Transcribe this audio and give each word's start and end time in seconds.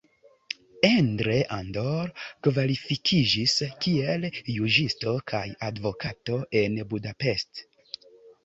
Endre 0.87 1.35
Andor 1.57 2.09
kvalifikiĝis 2.47 3.53
kiel 3.85 4.25
juĝisto 4.55 5.15
kaj 5.33 5.45
advokato 5.71 6.41
en 6.65 6.81
Budapest. 6.95 7.67